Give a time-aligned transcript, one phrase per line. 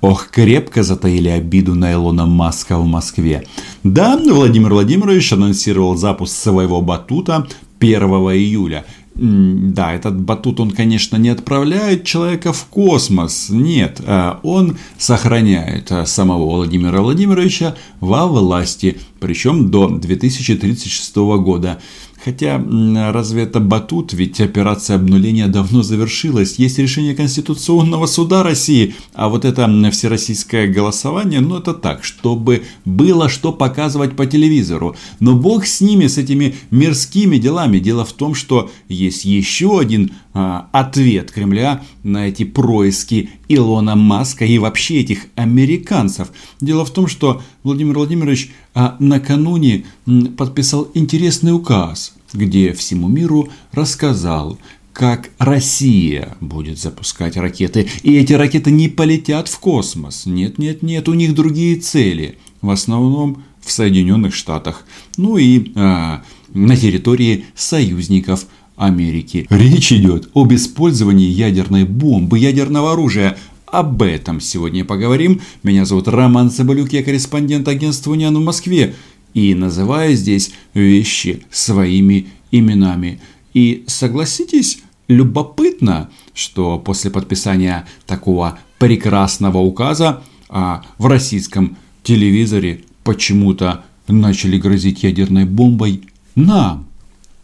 [0.00, 3.44] Ох, крепко затаили обиду на Илона Маска в Москве.
[3.82, 7.48] Да, Владимир Владимирович анонсировал запуск своего батута
[7.80, 8.84] 1 июля.
[9.18, 16.06] Да, этот батут, он, конечно, не отправляет человека в космос, нет, а он сохраняет а,
[16.06, 21.80] самого Владимира Владимировича во власти, причем до 2036 года.
[22.28, 22.62] Хотя,
[23.10, 24.12] разве это батут?
[24.12, 26.58] Ведь операция обнуления давно завершилась.
[26.58, 28.94] Есть решение Конституционного суда России.
[29.14, 34.94] А вот это всероссийское голосование, ну это так, чтобы было что показывать по телевизору.
[35.20, 37.78] Но бог с ними, с этими мирскими делами.
[37.78, 44.44] Дело в том, что есть еще один а, ответ Кремля на эти происки Илона Маска
[44.44, 46.28] и вообще этих американцев.
[46.60, 49.86] Дело в том, что Владимир Владимирович а, накануне
[50.36, 54.58] подписал интересный указ, где всему миру рассказал,
[54.92, 57.88] как Россия будет запускать ракеты.
[58.02, 60.26] И эти ракеты не полетят в космос.
[60.26, 62.38] Нет, нет, нет, у них другие цели.
[62.62, 64.84] В основном в Соединенных Штатах.
[65.16, 69.46] Ну и а, на территории союзников Америки.
[69.50, 73.36] Речь идет об использовании ядерной бомбы, ядерного оружия.
[73.66, 75.42] Об этом сегодня поговорим.
[75.62, 78.94] Меня зовут Роман Соболюк, я корреспондент агентства «Униан» в Москве.
[79.34, 83.20] И называю здесь вещи своими именами.
[83.54, 94.58] И согласитесь, любопытно, что после подписания такого прекрасного указа а, в российском телевизоре почему-то начали
[94.58, 96.02] грозить ядерной бомбой
[96.34, 96.88] нам,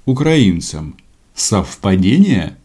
[0.06, 0.96] украинцам.
[1.34, 2.56] Совпадение?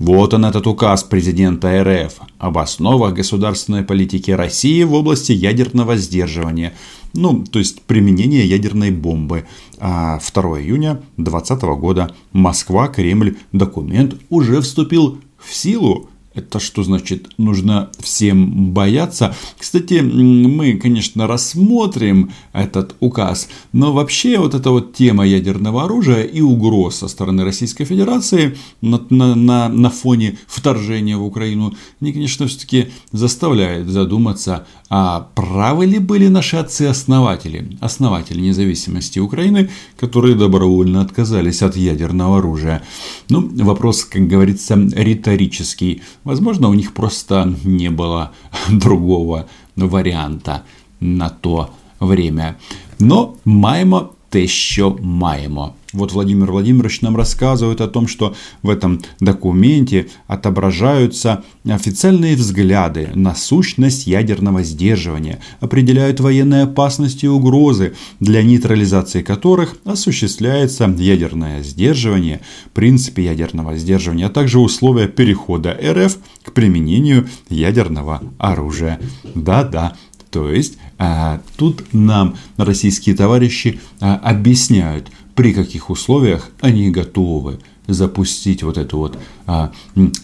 [0.00, 6.72] Вот он этот указ президента РФ об основах государственной политики России в области ядерного сдерживания.
[7.12, 9.44] Ну, то есть применения ядерной бомбы.
[9.78, 16.08] А 2 июня 2020 года Москва, Кремль, документ уже вступил в силу.
[16.32, 17.28] Это что значит?
[17.38, 19.34] Нужно всем бояться.
[19.58, 26.40] Кстати, мы, конечно, рассмотрим этот указ, но вообще вот эта вот тема ядерного оружия и
[26.40, 32.46] угроз со стороны Российской Федерации на, на, на, на фоне вторжения в Украину, мне, конечно,
[32.46, 39.68] все-таки заставляет задуматься, а правы ли были наши отцы-основатели, основатели независимости Украины,
[39.98, 42.82] которые добровольно отказались от ядерного оружия.
[43.28, 48.29] Ну, вопрос, как говорится, риторический Возможно, у них просто не было
[48.69, 50.61] другого варіанта
[51.01, 51.67] на то
[51.99, 52.55] время.
[52.99, 55.73] Но маємо те, що маємо.
[55.92, 63.34] Вот Владимир Владимирович нам рассказывает о том, что в этом документе отображаются официальные взгляды на
[63.34, 72.40] сущность ядерного сдерживания, определяют военные опасности и угрозы, для нейтрализации которых осуществляется ядерное сдерживание,
[72.72, 79.00] принципы ядерного сдерживания, а также условия перехода РФ к применению ядерного оружия.
[79.34, 79.96] Да-да,
[80.30, 88.62] то есть а, тут нам российские товарищи а, объясняют, при каких условиях они готовы запустить
[88.62, 89.72] вот эту вот а,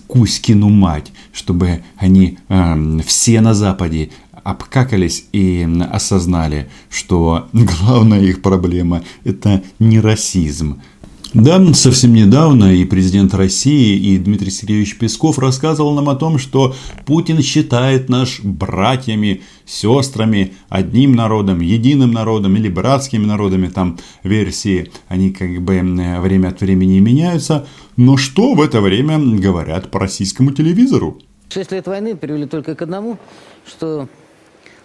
[0.09, 4.11] Кузькину мать, чтобы они а, все на Западе
[4.45, 10.83] обкакались и осознали, что главная их проблема– это не расизм,
[11.37, 16.75] да, совсем недавно и президент России, и Дмитрий Сергеевич Песков рассказывал нам о том, что
[17.05, 25.31] Путин считает наш братьями, сестрами, одним народом, единым народом или братскими народами, там версии, они
[25.31, 27.67] как бы время от времени меняются.
[27.97, 31.21] Но что в это время говорят по российскому телевизору?
[31.49, 33.19] Шесть лет войны привели только к одному,
[33.67, 34.09] что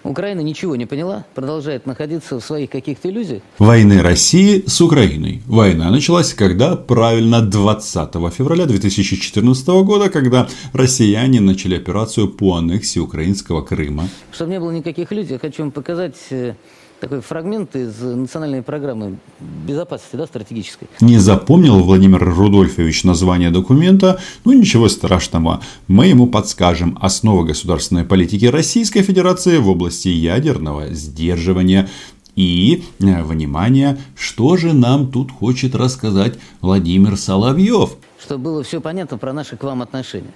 [0.03, 3.41] Украина ничего не поняла, продолжает находиться в своих каких-то иллюзиях.
[3.59, 5.41] Войны России с Украиной.
[5.45, 6.75] Война началась когда?
[6.75, 14.07] Правильно, 20 февраля 2014 года, когда россияне начали операцию по аннексии украинского Крыма.
[14.31, 16.55] Чтобы не было никаких иллюзий, я хочу вам показать э,
[17.01, 20.87] такой фрагмент из национальной программы безопасности да, стратегической.
[21.01, 24.19] Не запомнил Владимир Рудольфович название документа?
[24.45, 25.61] Ну ничего страшного.
[25.87, 26.97] Мы ему подскажем.
[27.01, 31.89] Основа государственной политики Российской Федерации в области ядерного сдерживания.
[32.35, 37.97] И, э, внимание, что же нам тут хочет рассказать Владимир Соловьев?
[38.23, 40.31] Чтобы было все понятно про наши к вам отношения.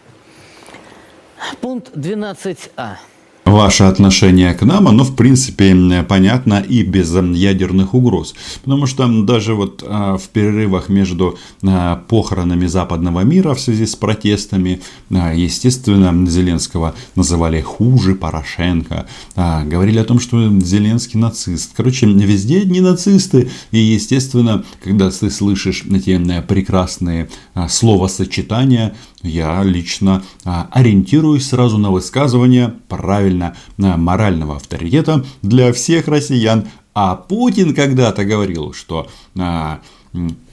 [1.62, 2.96] Пункт 12а
[3.46, 8.34] ваше отношение к нам, оно в принципе понятно и без ядерных угроз.
[8.64, 13.96] Потому что даже вот а, в перерывах между а, похоронами западного мира в связи с
[13.96, 14.82] протестами,
[15.12, 19.08] а, естественно, Зеленского называли хуже Порошенко.
[19.36, 21.72] Говорили о том, что Зеленский нацист.
[21.76, 23.50] Короче, везде одни нацисты.
[23.72, 27.30] И, естественно, когда ты слышишь эти прекрасные
[27.70, 36.68] словосочетания, я лично ориентируюсь сразу на высказывание правильно правильно, морального авторитета для всех россиян.
[36.94, 39.82] А Путин когда-то говорил, что а,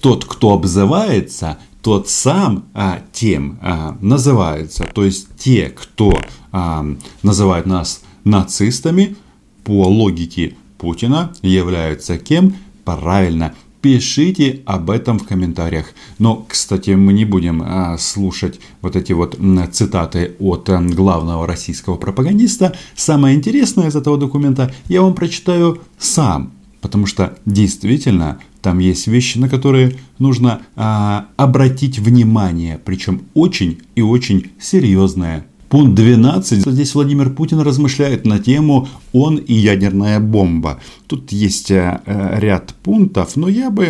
[0.01, 4.85] тот, кто обзывается, тот сам а, тем а, называется.
[4.85, 6.19] То есть те, кто
[6.51, 6.85] а,
[7.23, 9.17] называет нас нацистами,
[9.65, 12.57] по логике Путина являются кем?
[12.85, 15.93] Правильно, пишите об этом в комментариях.
[16.19, 19.39] Но, кстати, мы не будем а, слушать вот эти вот
[19.73, 22.75] цитаты от а, главного российского пропагандиста.
[22.95, 29.39] Самое интересное из этого документа я вам прочитаю сам, потому что действительно там есть вещи,
[29.39, 35.45] на которые нужно а, обратить внимание, причем очень и очень серьезное.
[35.73, 36.67] Пункт 12.
[36.71, 40.79] Здесь Владимир Путин размышляет на тему «Он и ядерная бомба».
[41.07, 43.87] Тут есть э, ряд пунктов, но я бы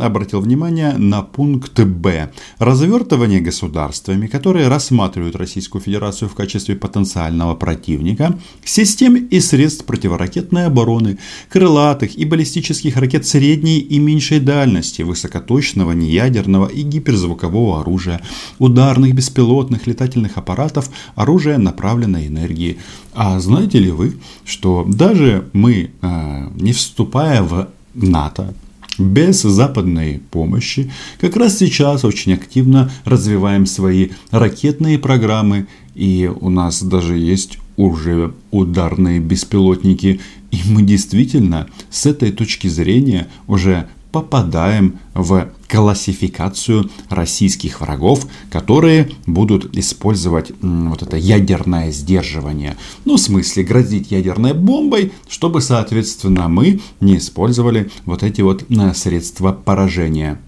[0.00, 2.30] обратил внимание на пункт Б.
[2.58, 11.18] Развертывание государствами, которые рассматривают Российскую Федерацию в качестве потенциального противника, систем и средств противоракетной обороны,
[11.48, 18.20] крылатых и баллистических ракет средней и меньшей дальности, высокоточного, неядерного и гиперзвукового оружия,
[18.58, 20.90] ударных беспилотных летательных аппаратов,
[21.22, 22.78] оружия направленной энергии.
[23.14, 28.54] А знаете ли вы, что даже мы, а, не вступая в НАТО,
[28.98, 36.82] без западной помощи, как раз сейчас очень активно развиваем свои ракетные программы, и у нас
[36.82, 40.20] даже есть уже ударные беспилотники,
[40.50, 49.76] и мы действительно с этой точки зрения уже попадаем в классификацию российских врагов, которые будут
[49.76, 52.76] использовать вот это ядерное сдерживание.
[53.06, 58.94] Ну, в смысле, грозить ядерной бомбой, чтобы, соответственно, мы не использовали вот эти вот э,
[58.94, 60.38] средства поражения.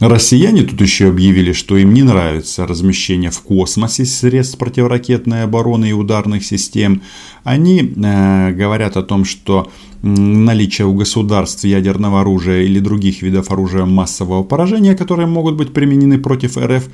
[0.00, 5.92] Россияне тут еще объявили, что им не нравится размещение в космосе средств противоракетной обороны и
[5.92, 7.02] ударных систем.
[7.44, 9.70] Они э, говорят о том, что
[10.04, 16.18] наличие у государств ядерного оружия или других видов оружия массового поражения, которые могут быть применены
[16.18, 16.88] против РФ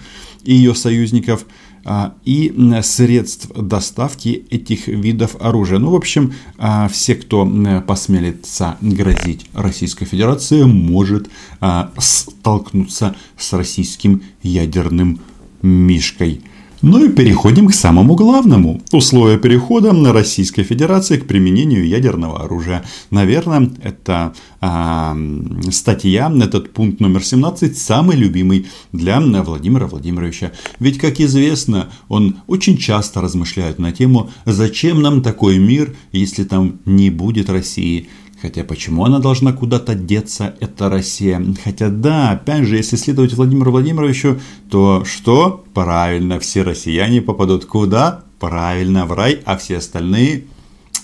[0.44, 1.44] и ее союзников,
[1.84, 5.78] а, и средств доставки этих видов оружия.
[5.80, 7.50] Ну, в общем, а, все, кто
[7.86, 11.28] посмелится грозить Российской Федерации, может
[11.60, 15.20] а, столкнуться с российским ядерным
[15.62, 16.42] мишкой.
[16.82, 18.80] Ну и переходим к самому главному.
[18.90, 22.82] Условия перехода на Российской Федерации к применению ядерного оружия.
[23.10, 30.52] Наверное, это э, статья, этот пункт номер 17, самый любимый для Владимира Владимировича.
[30.78, 36.80] Ведь, как известно, он очень часто размышляет на тему, зачем нам такой мир, если там
[36.84, 38.08] не будет России.
[38.40, 41.44] Хотя почему она должна куда-то деться, это Россия?
[41.62, 44.40] Хотя да, опять же, если следовать Владимиру Владимировичу,
[44.70, 45.64] то что?
[45.74, 48.24] Правильно, все россияне попадут куда?
[48.38, 50.44] Правильно, в рай, а все остальные,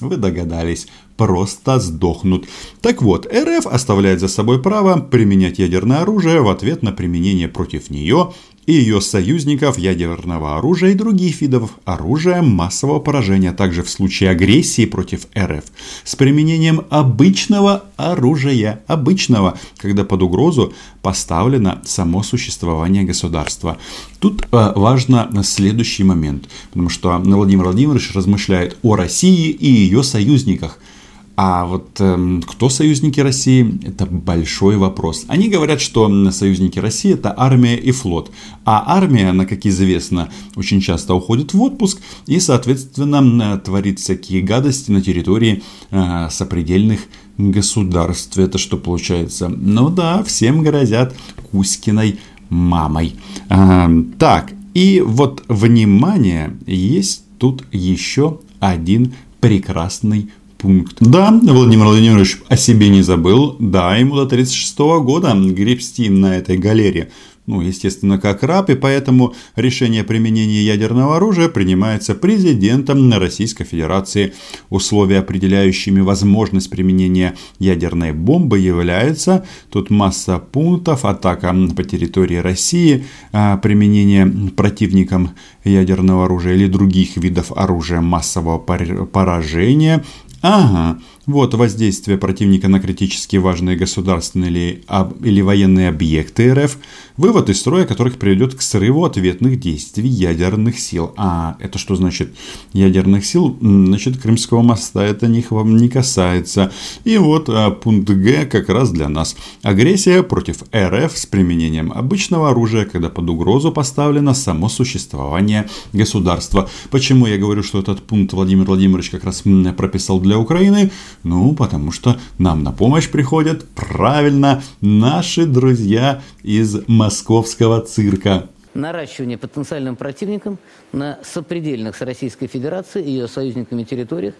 [0.00, 0.86] вы догадались,
[1.16, 2.46] просто сдохнут.
[2.80, 7.90] Так вот, РФ оставляет за собой право применять ядерное оружие в ответ на применение против
[7.90, 8.32] нее
[8.66, 14.86] и ее союзников ядерного оружия и других видов оружия массового поражения, также в случае агрессии
[14.86, 15.64] против РФ,
[16.04, 23.78] с применением обычного оружия, обычного, когда под угрозу поставлено само существование государства.
[24.18, 30.80] Тут э, важно следующий момент, потому что Владимир Владимирович размышляет о России и ее союзниках–
[31.36, 35.26] а вот э, кто союзники России, это большой вопрос.
[35.28, 38.30] Они говорят, что союзники России это армия и флот.
[38.64, 44.90] А армия, она, как известно, очень часто уходит в отпуск и, соответственно, творит всякие гадости
[44.90, 47.00] на территории э, сопредельных
[47.36, 48.38] государств.
[48.38, 49.48] Это что получается?
[49.48, 51.14] Ну да, всем грозят
[51.50, 53.14] Кузькиной мамой.
[53.50, 53.88] Э,
[54.18, 60.96] так, и вот, внимание, есть тут еще один прекрасный пункт.
[61.00, 63.56] Да, Владимир Владимирович о себе не забыл.
[63.58, 67.10] Да, ему до 36 года гребсти на этой галерее
[67.46, 74.34] ну, естественно, как раб, и поэтому решение о применении ядерного оружия принимается президентом Российской Федерации.
[74.68, 83.56] Условия, определяющими возможность применения ядерной бомбы, являются тут масса пунктов, атака по территории России, а,
[83.58, 85.30] применение противником
[85.64, 90.04] ядерного оружия или других видов оружия массового поражения,
[90.42, 90.96] Aha.
[91.26, 94.84] Вот воздействие противника на критически важные государственные или,
[95.24, 96.78] или военные объекты РФ,
[97.16, 101.14] вывод из строя которых приведет к срыву ответных действий ядерных сил.
[101.16, 102.32] А это что значит
[102.72, 103.58] ядерных сил?
[103.60, 106.70] Значит, Крымского моста это них вам не касается.
[107.02, 109.34] И вот а, пункт Г как раз для нас.
[109.62, 116.70] Агрессия против РФ с применением обычного оружия, когда под угрозу поставлено само существование государства.
[116.90, 119.42] Почему я говорю, что этот пункт Владимир Владимирович как раз
[119.76, 120.92] прописал для Украины?
[121.26, 128.48] Ну, потому что нам на помощь приходят, правильно, наши друзья из московского цирка.
[128.74, 130.56] Наращивание потенциальным противникам
[130.92, 134.34] на сопредельных с Российской Федерацией и ее союзниками территориях,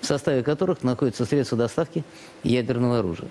[0.00, 2.02] в составе которых находятся средства доставки
[2.42, 3.28] ядерного оружия.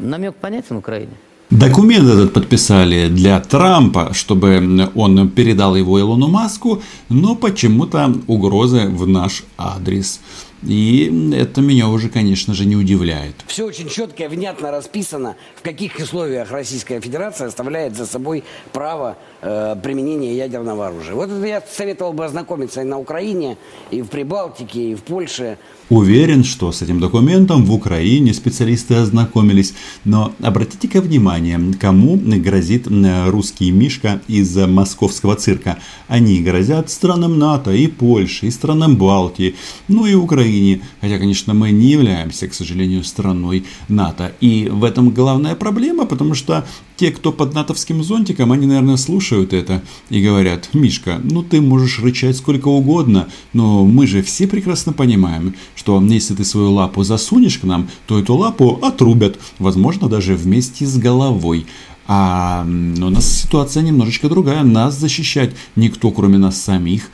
[0.00, 1.12] Намек понятен Украине?
[1.50, 9.06] Документ этот подписали для Трампа, чтобы он передал его Илону Маску, но почему-то угрозы в
[9.06, 10.20] наш адрес.
[10.62, 13.34] И это меня уже, конечно же, не удивляет.
[13.46, 19.16] Все очень четко и внятно расписано, в каких условиях Российская Федерация оставляет за собой право
[19.40, 21.14] э, применения ядерного оружия.
[21.14, 23.56] Вот это я советовал бы ознакомиться и на Украине,
[23.90, 25.58] и в Прибалтике, и в Польше.
[25.88, 29.74] Уверен, что с этим документом в Украине специалисты ознакомились.
[30.04, 32.86] Но обратите-ка внимание, кому грозит
[33.26, 35.78] русский Мишка из московского цирка.
[36.06, 39.56] Они грозят странам НАТО и Польши, и странам Балтии,
[39.88, 40.51] ну и Украине.
[41.00, 44.32] Хотя, конечно, мы не являемся, к сожалению, страной НАТО.
[44.40, 46.66] И в этом главная проблема, потому что
[46.96, 51.98] те, кто под натовским зонтиком, они, наверное, слушают это и говорят, Мишка, ну ты можешь
[52.00, 57.58] рычать сколько угодно, но мы же все прекрасно понимаем, что если ты свою лапу засунешь
[57.58, 61.66] к нам, то эту лапу отрубят, возможно, даже вместе с головой.
[62.06, 64.64] А у нас ситуация немножечко другая.
[64.64, 67.10] Нас защищать никто, кроме нас самих,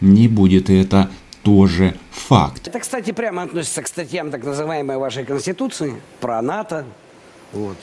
[0.00, 0.68] не будет.
[0.68, 1.10] И это
[1.42, 2.68] тоже факт.
[2.68, 6.84] Это, кстати, прямо относится к статьям так называемой вашей Конституции про НАТО.
[7.52, 7.76] Вот.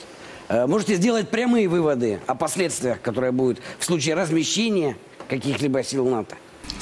[0.48, 4.98] Э, можете сделать прямые выводы о последствиях, которые будут в случае размещения
[5.28, 6.36] каких-либо сил НАТО.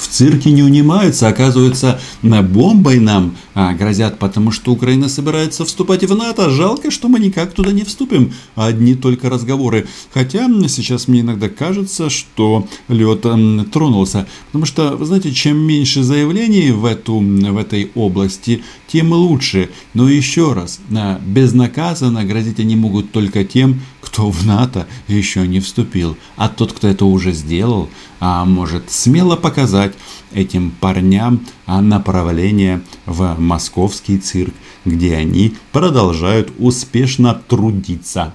[0.07, 6.05] В цирке не унимаются, оказывается, на бомбой нам а, грозят, потому что Украина собирается вступать
[6.05, 6.49] в НАТО.
[6.49, 8.31] Жалко, что мы никак туда не вступим.
[8.55, 9.85] Одни только разговоры.
[10.13, 13.25] Хотя сейчас мне иногда кажется, что лед
[13.71, 14.27] тронулся.
[14.47, 19.69] Потому что, вы знаете, чем меньше заявлений в, эту, в этой области, тем лучше.
[19.93, 20.79] Но еще раз,
[21.25, 23.81] безнаказанно грозить они могут только тем,
[24.17, 26.17] кто в НАТО еще не вступил.
[26.38, 27.88] А тот, кто это уже сделал,
[28.19, 29.93] а может смело показать
[30.33, 34.55] этим парням направление в московский цирк,
[34.86, 38.33] где они продолжают успешно трудиться.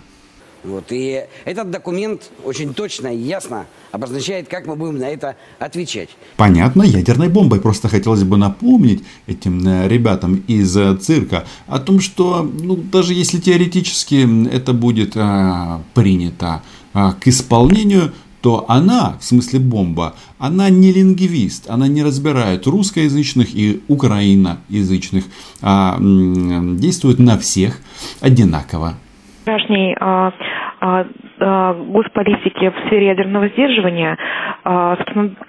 [0.65, 0.85] Вот.
[0.91, 6.11] И этот документ очень точно и ясно обозначает, как мы будем на это отвечать.
[6.37, 7.61] Понятно, ядерной бомбой.
[7.61, 13.13] Просто хотелось бы напомнить этим э, ребятам из э, цирка о том, что ну, даже
[13.13, 16.63] если теоретически это будет а, принято
[16.95, 23.55] а, к исполнению, то она, в смысле бомба, она не лингвист, она не разбирает русскоязычных
[23.55, 25.25] и украиноязычных,
[25.63, 27.81] а действует на всех
[28.21, 28.95] одинаково.
[29.43, 30.33] Вчерашний а,
[30.83, 34.17] госполитики в сфере ядерного сдерживания,
[34.65, 34.97] а,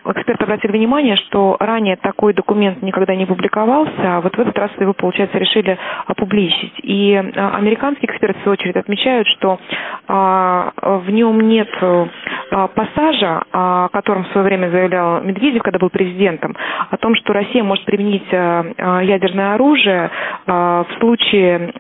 [0.06, 4.72] эксперты обратили внимание, что ранее такой документ никогда не публиковался, а вот в этот раз
[4.80, 6.74] его, получается, решили опубличить.
[6.84, 9.60] И а, американские эксперты, в свою очередь, отмечают, что
[10.08, 15.90] а, в нем нет а, пассажа, о котором в свое время заявлял Медведев, когда был
[15.90, 16.56] президентом,
[16.90, 20.10] о том, что Россия может применить ядерное оружие
[20.46, 21.74] в случае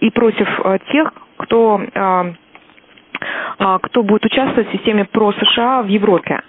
[0.00, 0.48] и против
[0.90, 2.32] тех, кто а, а,
[3.82, 6.40] кто будет участвовать в системе про США в Европе.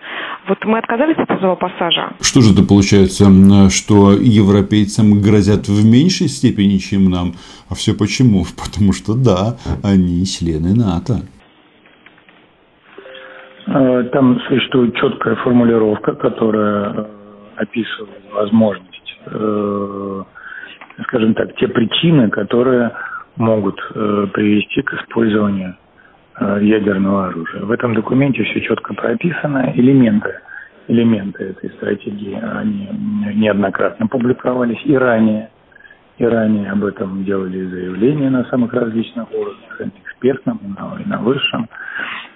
[0.48, 2.14] Вот мы отказались от этого пассажа.
[2.22, 3.26] Что же это получается,
[3.70, 7.34] что европейцам грозят в меньшей степени, чем нам?
[7.70, 8.44] А все почему?
[8.64, 11.22] Потому что да, они члены НАТО.
[13.68, 17.06] А, там существует четкая формулировка, которая э,
[17.56, 20.24] описывает возможность, э,
[21.04, 22.92] скажем так, те причины, которые
[23.38, 25.85] могут э, привести к использованию э,
[26.40, 27.62] ядерного оружия.
[27.64, 29.72] В этом документе все четко прописано.
[29.76, 30.40] Элементы,
[30.88, 32.90] элементы этой стратегии, они
[33.36, 35.50] неоднократно публиковались и ранее.
[36.18, 40.60] И ранее об этом делали заявления на самых различных уровнях, на экспертном,
[41.04, 41.68] и на, высшем.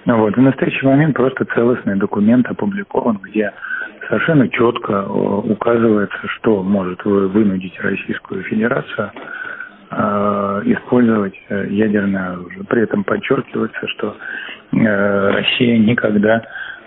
[0.05, 0.35] Вот.
[0.35, 3.53] В настоящий момент просто целостный документ опубликован, где
[4.09, 9.48] совершенно четко э, указывается, что может вынудить Российскую Федерацию Э,
[9.91, 12.63] использовать э, ядерное оружие.
[12.65, 14.15] При этом подчеркивается, что
[14.73, 16.41] э, Россия никогда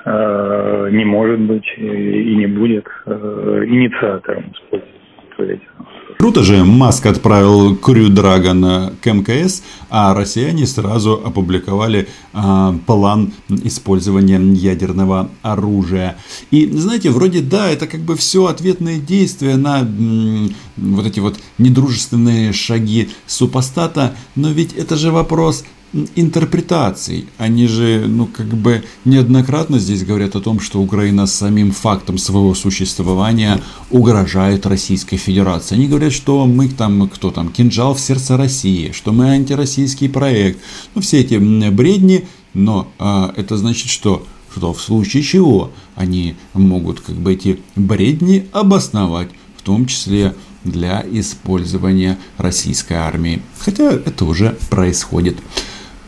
[0.05, 5.02] не может быть и не будет инициатором использования
[5.43, 5.61] оружия.
[6.19, 13.33] Круто же, Маск отправил Крю Драгона к МКС, а россияне сразу опубликовали а, план
[13.65, 16.17] использования ядерного оружия.
[16.53, 21.41] И, знаете, вроде да, это как бы все ответные действия на м, вот эти вот
[21.59, 25.65] недружественные шаги супостата, но ведь это же вопрос
[26.17, 27.27] интерпретаций.
[27.39, 32.55] Они же, ну, как бы неоднократно здесь говорят о том, что Украина самим фактом своего
[32.55, 35.75] существования угрожает Российской Федерации.
[35.75, 40.61] Они говорят, что мы там, кто там, кинжал в сердце России, что мы антироссийский проект.
[40.95, 41.37] Ну, все эти
[41.71, 47.61] бредни, но а, это значит, что что в случае чего они могут как бы эти
[47.75, 50.35] бредни обосновать, в том числе
[50.65, 53.43] для использования российской армии.
[53.59, 55.39] Хотя это уже происходит.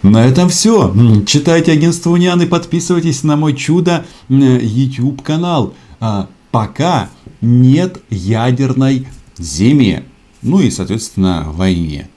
[0.05, 0.95] На этом все.
[1.27, 5.73] Читайте агентство Униан и подписывайтесь на мой чудо YouTube канал.
[5.99, 7.09] А пока
[7.41, 9.09] нет ядерной
[9.39, 10.05] зиме.
[10.43, 12.11] Ну и, соответственно, войне.